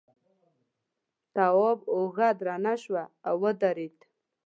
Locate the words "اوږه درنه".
1.93-2.73